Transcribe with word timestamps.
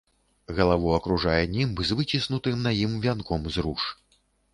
Галаву 0.59 0.93
акружае 0.99 1.43
німб 1.55 1.83
з 1.89 1.97
выціснутым 1.99 2.65
на 2.69 2.73
ім 2.87 2.97
вянком 3.05 3.47
з 3.57 3.67
руж. 3.67 3.83